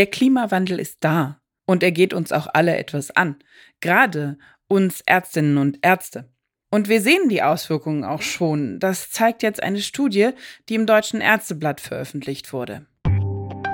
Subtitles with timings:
[0.00, 3.36] Der Klimawandel ist da und er geht uns auch alle etwas an,
[3.80, 6.32] gerade uns Ärztinnen und Ärzte.
[6.70, 8.80] Und wir sehen die Auswirkungen auch schon.
[8.80, 10.30] Das zeigt jetzt eine Studie,
[10.70, 12.86] die im Deutschen Ärzteblatt veröffentlicht wurde.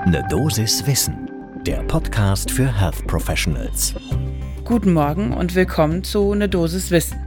[0.05, 1.31] Ne Dosis Wissen,
[1.65, 3.95] der Podcast für Health Professionals.
[4.65, 7.26] Guten Morgen und willkommen zu Ne Dosis Wissen.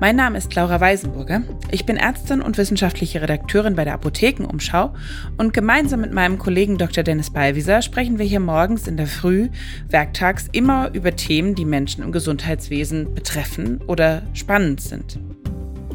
[0.00, 1.42] Mein Name ist Laura Weisenburger.
[1.70, 4.94] Ich bin Ärztin und wissenschaftliche Redakteurin bei der Apothekenumschau
[5.36, 7.04] und gemeinsam mit meinem Kollegen Dr.
[7.04, 9.50] Dennis Ballwieser sprechen wir hier morgens in der Früh,
[9.90, 15.20] werktags immer über Themen, die Menschen im Gesundheitswesen betreffen oder spannend sind.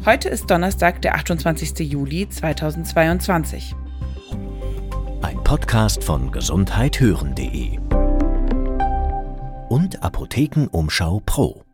[0.04, 1.80] Heute ist Donnerstag, der 28.
[1.80, 3.74] Juli 2022.
[5.22, 7.80] Ein Podcast von gesundheithören.de
[9.68, 11.65] und Apothekenumschau Pro.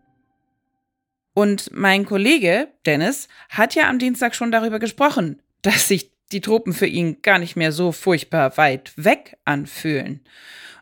[1.35, 6.73] Und mein Kollege Dennis hat ja am Dienstag schon darüber gesprochen, dass sich die Tropen
[6.73, 10.21] für ihn gar nicht mehr so furchtbar weit weg anfühlen.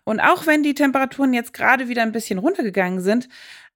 [0.05, 3.29] Und auch wenn die Temperaturen jetzt gerade wieder ein bisschen runtergegangen sind,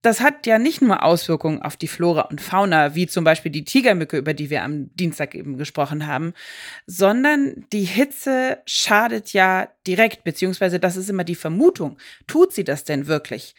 [0.04, 3.64] das hat ja nicht nur Auswirkungen auf die Flora und Fauna, wie zum Beispiel die
[3.64, 6.34] Tigermücke, über die wir am Dienstag eben gesprochen haben,
[6.86, 11.96] sondern die Hitze schadet ja direkt, beziehungsweise das ist immer die Vermutung.
[12.26, 13.54] Tut sie das denn wirklich?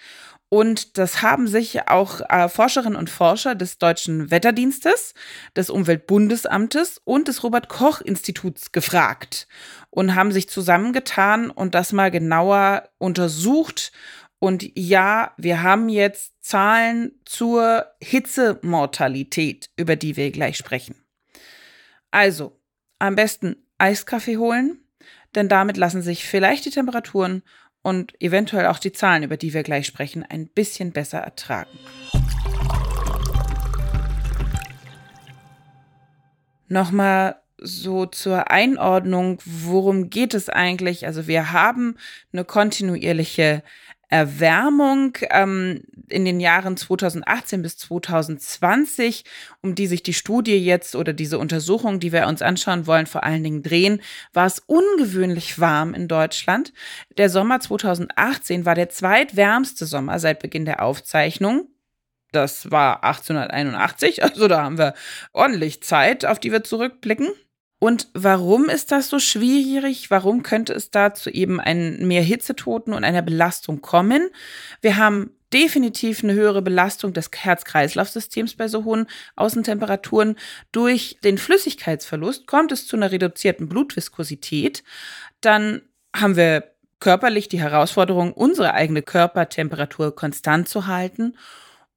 [0.49, 5.13] Und das haben sich auch äh, Forscherinnen und Forscher des Deutschen Wetterdienstes,
[5.55, 9.47] des Umweltbundesamtes und des Robert Koch Instituts gefragt
[9.89, 13.91] und haben sich zusammengetan und das mal genauer untersucht.
[14.39, 20.95] Und ja, wir haben jetzt Zahlen zur Hitzemortalität, über die wir gleich sprechen.
[22.11, 22.61] Also,
[22.99, 24.79] am besten Eiskaffee holen,
[25.33, 27.43] denn damit lassen sich vielleicht die Temperaturen
[27.85, 31.69] und eventuell auch die Zahlen, über die wir gleich sprechen, ein bisschen besser ertragen.
[36.67, 41.05] Nochmal so zur Einordnung, worum geht es eigentlich?
[41.05, 41.97] Also wir haben
[42.33, 43.61] eine kontinuierliche
[44.15, 49.25] Erwärmung ähm, in den Jahren 2018 bis 2020,
[49.61, 53.25] um die sich die Studie jetzt oder diese Untersuchung, die wir uns anschauen wollen, vor
[53.25, 56.71] allen Dingen drehen, war es ungewöhnlich warm in Deutschland.
[57.17, 61.67] Der Sommer 2018 war der zweitwärmste Sommer seit Beginn der Aufzeichnung.
[62.31, 64.93] Das war 1881, also da haben wir
[65.33, 67.33] ordentlich Zeit, auf die wir zurückblicken.
[67.79, 70.09] Und warum ist das so schwierig?
[70.09, 74.29] Warum könnte es dazu eben ein mehr Hitzetoten und einer Belastung kommen?
[74.81, 80.35] Wir haben definitiv eine höhere Belastung des Herz-Kreislauf-Systems bei so hohen Außentemperaturen.
[80.71, 84.83] Durch den Flüssigkeitsverlust kommt es zu einer reduzierten Blutviskosität.
[85.41, 85.81] Dann
[86.15, 91.37] haben wir körperlich die Herausforderung, unsere eigene Körpertemperatur konstant zu halten.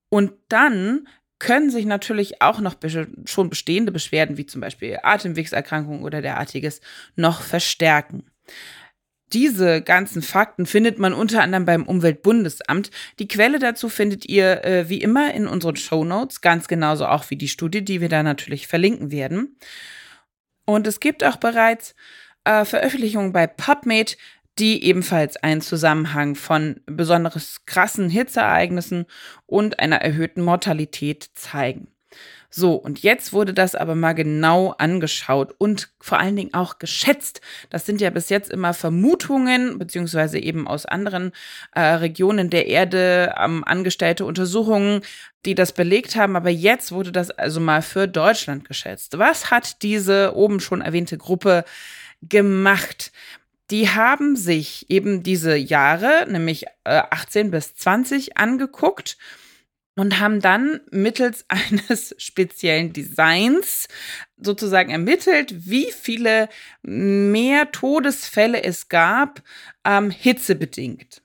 [0.09, 2.75] Und dann können sich natürlich auch noch
[3.25, 6.81] schon bestehende Beschwerden wie zum Beispiel Atemwegserkrankungen oder derartiges
[7.17, 8.25] noch verstärken.
[9.33, 12.91] Diese ganzen Fakten findet man unter anderem beim Umweltbundesamt.
[13.19, 17.29] Die Quelle dazu findet ihr äh, wie immer in unseren Show Notes, ganz genauso auch
[17.29, 19.59] wie die Studie, die wir da natürlich verlinken werden.
[20.65, 21.95] Und es gibt auch bereits
[22.45, 24.17] äh, Veröffentlichungen bei PubMed,
[24.59, 29.07] die ebenfalls einen Zusammenhang von besonders krassen Hitzeereignissen
[29.47, 31.89] und einer erhöhten Mortalität zeigen.
[32.51, 37.43] So, und jetzt wurde das aber mal genau angeschaut und vor allen Dingen auch geschätzt.
[37.69, 41.33] Das sind ja bis jetzt immer Vermutungen, beziehungsweise eben aus anderen
[41.75, 45.03] äh, Regionen der Erde ähm, angestellte Untersuchungen,
[45.45, 46.37] die das belegt haben.
[46.37, 49.19] Aber jetzt wurde das also mal für Deutschland geschätzt.
[49.19, 51.65] Was hat diese oben schon erwähnte Gruppe
[52.23, 53.13] gemacht?
[53.71, 59.19] Die haben sich eben diese Jahre, nämlich äh, 18 bis 20, angeguckt
[59.95, 63.89] und haben dann mittels eines speziellen Designs
[64.37, 66.49] sozusagen ermittelt, wie viele
[66.83, 69.43] mehr Todesfälle es gab,
[69.85, 71.23] ähm, hitzebedingt.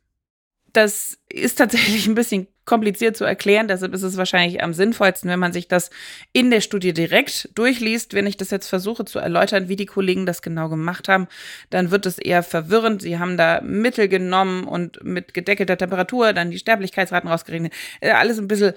[0.73, 3.67] Das ist tatsächlich ein bisschen kompliziert zu erklären.
[3.67, 5.89] Deshalb ist es wahrscheinlich am sinnvollsten, wenn man sich das
[6.31, 8.13] in der Studie direkt durchliest.
[8.13, 11.27] Wenn ich das jetzt versuche zu erläutern, wie die Kollegen das genau gemacht haben,
[11.69, 13.01] dann wird es eher verwirrend.
[13.01, 17.73] Sie haben da Mittel genommen und mit gedeckelter Temperatur dann die Sterblichkeitsraten rausgerechnet.
[17.99, 18.73] Äh, alles ein bisschen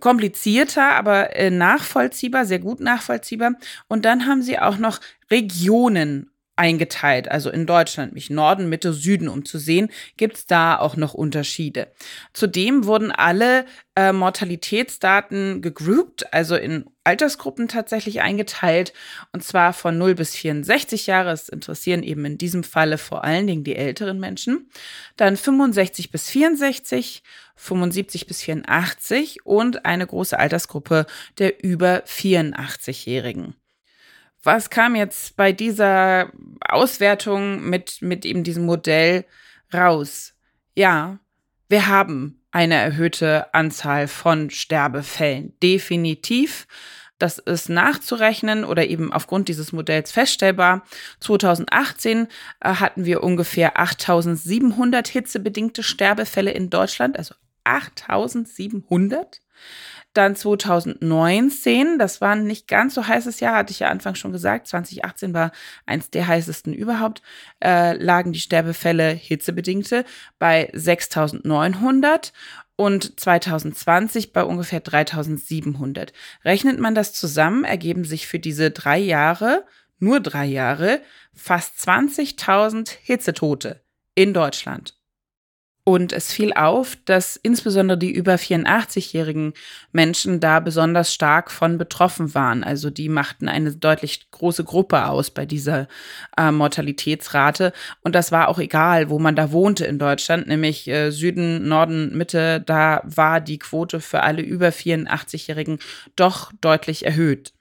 [0.00, 3.52] komplizierter, aber äh, nachvollziehbar, sehr gut nachvollziehbar.
[3.88, 5.00] Und dann haben sie auch noch
[5.30, 10.78] Regionen eingeteilt, also in Deutschland, mich Norden, Mitte, Süden, um zu sehen, gibt es da
[10.78, 11.88] auch noch Unterschiede.
[12.32, 13.64] Zudem wurden alle
[13.96, 18.92] äh, Mortalitätsdaten gegroupt, also in Altersgruppen tatsächlich eingeteilt,
[19.32, 21.32] und zwar von 0 bis 64 Jahre.
[21.32, 24.70] Es interessieren eben in diesem Falle vor allen Dingen die älteren Menschen.
[25.16, 27.22] Dann 65 bis 64,
[27.56, 31.06] 75 bis 84 und eine große Altersgruppe
[31.38, 33.54] der über 84-Jährigen.
[34.44, 36.30] Was kam jetzt bei dieser
[36.60, 39.24] Auswertung mit, mit eben diesem Modell
[39.74, 40.34] raus.
[40.74, 41.18] Ja,
[41.68, 45.58] wir haben eine erhöhte Anzahl von Sterbefällen.
[45.62, 46.66] Definitiv.
[47.18, 50.84] Das ist nachzurechnen oder eben aufgrund dieses Modells feststellbar.
[51.20, 52.26] 2018
[52.60, 59.40] äh, hatten wir ungefähr 8700 hitzebedingte Sterbefälle in Deutschland, also 8700.
[60.14, 64.32] Dann 2019, das war ein nicht ganz so heißes Jahr, hatte ich ja Anfang schon
[64.32, 64.68] gesagt.
[64.68, 65.50] 2018 war
[65.86, 67.20] eins der heißesten überhaupt.
[67.62, 70.04] Äh, lagen die Sterbefälle hitzebedingte
[70.38, 72.32] bei 6900
[72.76, 76.12] und 2020 bei ungefähr 3700.
[76.44, 79.64] Rechnet man das zusammen, ergeben sich für diese drei Jahre,
[79.98, 81.00] nur drei Jahre,
[81.32, 83.82] fast 20.000 Hitzetote
[84.14, 84.94] in Deutschland.
[85.86, 89.52] Und es fiel auf, dass insbesondere die über 84-jährigen
[89.92, 92.64] Menschen da besonders stark von betroffen waren.
[92.64, 95.86] Also die machten eine deutlich große Gruppe aus bei dieser
[96.38, 97.74] äh, Mortalitätsrate.
[98.00, 102.16] Und das war auch egal, wo man da wohnte in Deutschland, nämlich äh, Süden, Norden,
[102.16, 102.62] Mitte.
[102.64, 105.80] Da war die Quote für alle über 84-Jährigen
[106.16, 107.52] doch deutlich erhöht.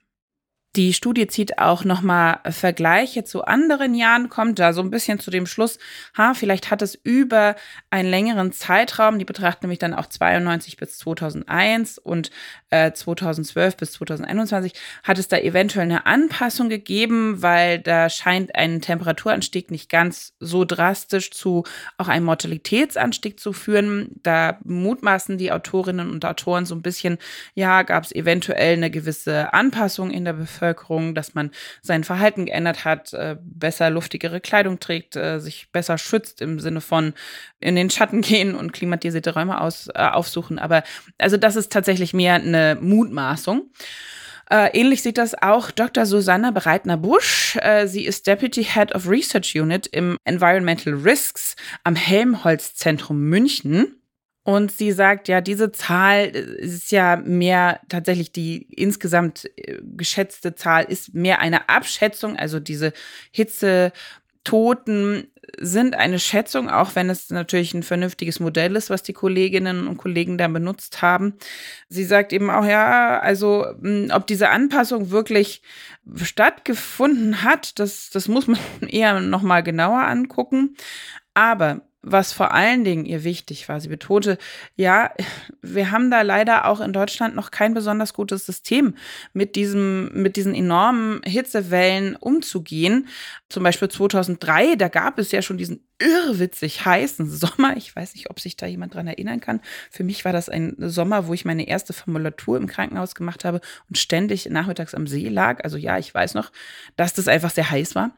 [0.75, 5.29] Die Studie zieht auch nochmal Vergleiche zu anderen Jahren, kommt da so ein bisschen zu
[5.29, 5.77] dem Schluss,
[6.17, 7.55] ha, vielleicht hat es über
[7.91, 12.31] einen längeren Zeitraum, die betrachten nämlich dann auch 92 bis 2001 und
[12.71, 14.73] äh, 2012 bis 2021,
[15.03, 20.65] hat es da eventuell eine Anpassung gegeben, weil da scheint ein Temperaturanstieg nicht ganz so
[20.65, 21.65] drastisch zu
[21.99, 24.09] auch einem Mortalitätsanstieg zu führen.
[24.23, 27.19] Da mutmaßen die Autorinnen und Autoren so ein bisschen,
[27.53, 31.51] ja, gab es eventuell eine gewisse Anpassung in der Bevölkerung Bevölkerung, dass man
[31.81, 36.80] sein Verhalten geändert hat, äh, besser luftigere Kleidung trägt, äh, sich besser schützt im Sinne
[36.80, 37.13] von
[37.60, 40.60] in den Schatten gehen und klimatisierte Räume aus, äh, aufsuchen.
[40.60, 40.83] Aber
[41.18, 43.71] also das ist tatsächlich mehr eine Mutmaßung.
[44.50, 46.06] Äh, ähnlich sieht das auch Dr.
[46.06, 47.57] Susanne Breitner-Busch.
[47.86, 54.02] Sie ist Deputy Head of Research Unit im Environmental Risks am Helmholtz-Zentrum München.
[54.43, 60.55] Und sie sagt, ja, diese Zahl äh, ist ja mehr tatsächlich die insgesamt äh, geschätzte
[60.55, 62.35] Zahl ist mehr eine Abschätzung.
[62.37, 62.91] Also diese
[63.31, 65.27] Hitzetoten
[65.59, 69.97] sind eine Schätzung, auch wenn es natürlich ein vernünftiges Modell ist, was die Kolleginnen und
[69.97, 71.35] Kollegen da benutzt haben.
[71.89, 75.61] Sie sagt eben auch, ja, also hm, ob diese Anpassung wirklich
[76.21, 80.75] stattgefunden hat, das, das muss man eher nochmal genauer angucken.
[81.33, 83.79] Aber was vor allen Dingen ihr wichtig war.
[83.79, 84.38] Sie betonte,
[84.75, 85.11] ja,
[85.61, 88.95] wir haben da leider auch in Deutschland noch kein besonders gutes System,
[89.31, 93.07] mit diesem, mit diesen enormen Hitzewellen umzugehen.
[93.50, 97.77] Zum Beispiel 2003, da gab es ja schon diesen irrwitzig heißen Sommer.
[97.77, 99.61] Ich weiß nicht, ob sich da jemand dran erinnern kann.
[99.89, 103.61] Für mich war das ein Sommer, wo ich meine erste Formulatur im Krankenhaus gemacht habe
[103.88, 105.63] und ständig nachmittags am See lag.
[105.63, 106.51] Also ja, ich weiß noch,
[106.97, 108.11] dass das einfach sehr heiß war.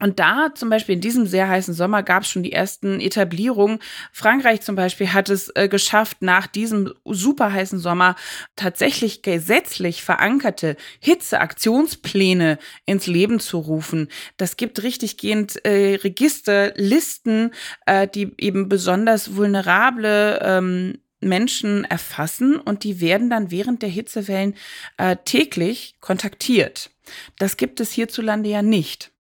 [0.00, 3.78] Und da zum Beispiel in diesem sehr heißen Sommer gab es schon die ersten Etablierungen.
[4.12, 8.16] Frankreich zum Beispiel hat es äh, geschafft, nach diesem super heißen Sommer
[8.56, 14.08] tatsächlich gesetzlich verankerte Hitzeaktionspläne ins Leben zu rufen.
[14.36, 17.52] Das gibt richtiggehend äh, Register, Listen,
[17.86, 24.54] äh, die eben besonders vulnerable ähm, Menschen erfassen und die werden dann während der Hitzewellen
[24.98, 26.90] äh, täglich kontaktiert.
[27.38, 29.13] Das gibt es hierzulande ja nicht.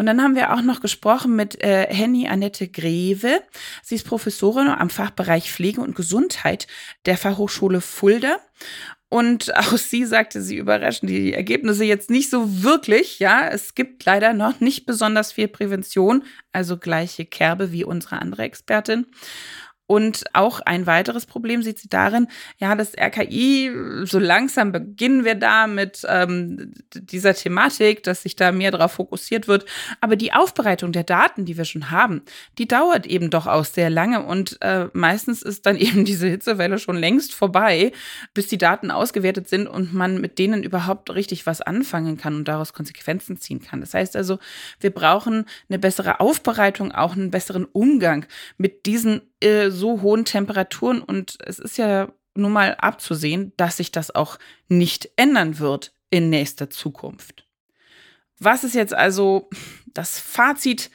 [0.00, 3.42] Und dann haben wir auch noch gesprochen mit äh, Henny Annette Greve.
[3.82, 6.66] Sie ist Professorin am Fachbereich Pflege und Gesundheit
[7.04, 8.38] der Fachhochschule Fulda.
[9.10, 13.18] Und auch sie sagte, sie überraschen die Ergebnisse jetzt nicht so wirklich.
[13.18, 18.44] Ja, es gibt leider noch nicht besonders viel Prävention, also gleiche Kerbe wie unsere andere
[18.44, 19.04] Expertin.
[19.90, 22.28] Und auch ein weiteres Problem sieht sie darin,
[22.58, 23.72] ja, das RKI,
[24.04, 29.48] so langsam beginnen wir da mit ähm, dieser Thematik, dass sich da mehr darauf fokussiert
[29.48, 29.64] wird.
[30.00, 32.22] Aber die Aufbereitung der Daten, die wir schon haben,
[32.56, 34.22] die dauert eben doch auch sehr lange.
[34.22, 37.90] Und äh, meistens ist dann eben diese Hitzewelle schon längst vorbei,
[38.32, 42.46] bis die Daten ausgewertet sind und man mit denen überhaupt richtig was anfangen kann und
[42.46, 43.80] daraus Konsequenzen ziehen kann.
[43.80, 44.38] Das heißt also,
[44.78, 48.24] wir brauchen eine bessere Aufbereitung, auch einen besseren Umgang
[48.56, 53.92] mit diesen äh, so hohen Temperaturen und es ist ja nun mal abzusehen, dass sich
[53.92, 57.46] das auch nicht ändern wird in nächster Zukunft.
[58.38, 59.48] Was ist jetzt also
[59.86, 60.90] das Fazit?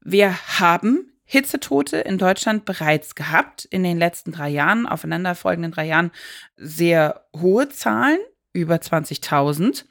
[0.00, 6.12] Wir haben Hitzetote in Deutschland bereits gehabt in den letzten drei Jahren, aufeinanderfolgenden drei Jahren
[6.56, 8.18] sehr hohe Zahlen,
[8.52, 9.84] über 20.000.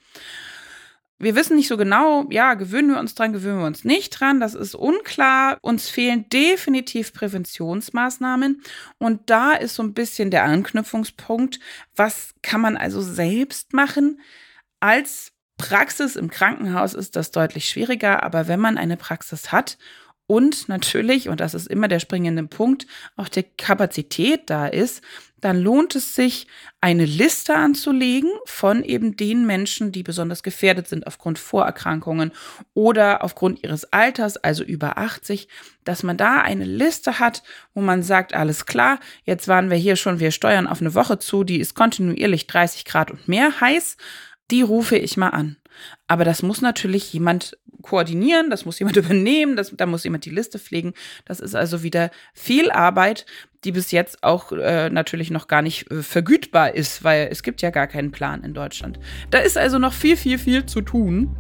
[1.18, 4.42] Wir wissen nicht so genau, ja, gewöhnen wir uns dran, gewöhnen wir uns nicht dran,
[4.42, 5.58] das ist unklar.
[5.62, 8.62] Uns fehlen definitiv Präventionsmaßnahmen
[8.98, 11.60] und da ist so ein bisschen der Anknüpfungspunkt,
[11.96, 14.20] was kann man also selbst machen?
[14.82, 19.78] Als Praxis im Krankenhaus ist das deutlich schwieriger, aber wenn man eine Praxis hat
[20.28, 25.02] und natürlich, und das ist immer der springende Punkt, auch die Kapazität da ist,
[25.46, 26.48] dann lohnt es sich,
[26.82, 32.32] eine Liste anzulegen von eben den Menschen, die besonders gefährdet sind aufgrund Vorerkrankungen
[32.74, 35.48] oder aufgrund ihres Alters, also über 80,
[35.84, 37.44] dass man da eine Liste hat,
[37.76, 41.20] wo man sagt, alles klar, jetzt waren wir hier schon, wir steuern auf eine Woche
[41.20, 43.98] zu, die ist kontinuierlich 30 Grad und mehr heiß,
[44.52, 45.58] die rufe ich mal an.
[46.08, 50.32] Aber das muss natürlich jemand koordinieren, das muss jemand übernehmen, das, da muss jemand die
[50.32, 50.94] Liste pflegen.
[51.26, 53.26] Das ist also wieder viel Arbeit,
[53.64, 57.62] die bis jetzt auch äh, natürlich noch gar nicht äh, vergütbar ist, weil es gibt
[57.62, 59.00] ja gar keinen Plan in Deutschland.
[59.32, 61.36] Da ist also noch viel, viel, viel zu tun.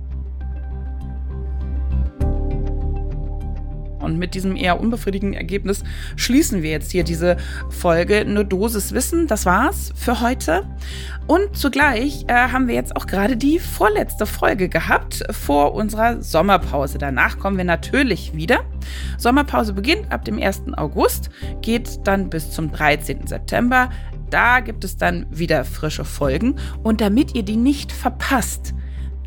[4.06, 5.84] Und mit diesem eher unbefriedigenden Ergebnis
[6.16, 7.38] schließen wir jetzt hier diese
[7.70, 8.18] Folge.
[8.18, 10.64] Eine Dosis Wissen, das war's für heute.
[11.28, 17.00] Und zugleich äh, haben wir jetzt auch gerade die vorletzte Folge gehabt vor unserer Sommerpause.
[17.00, 18.60] Danach kommen wir natürlich wieder.
[19.18, 20.64] Sommerpause beginnt ab dem 1.
[20.78, 21.30] August,
[21.62, 23.28] geht dann bis zum 13.
[23.28, 23.90] September.
[24.30, 26.56] Da gibt es dann wieder frische Folgen.
[26.84, 28.74] Und damit ihr die nicht verpasst,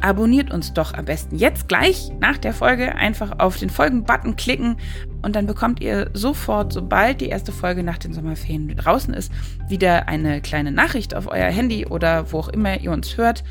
[0.00, 4.76] abonniert uns doch am besten jetzt gleich nach der Folge einfach auf den Folgen-Button klicken
[5.22, 9.32] und dann bekommt ihr sofort, sobald die erste Folge nach den Sommerferien draußen ist,
[9.68, 13.44] wieder eine kleine Nachricht auf euer Handy oder wo auch immer ihr uns hört,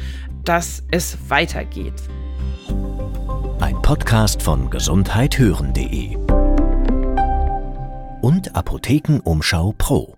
[0.43, 2.01] dass es weitergeht.
[3.59, 6.15] Ein Podcast von gesundheithören.de
[8.21, 10.16] und Apothekenumschau Pro.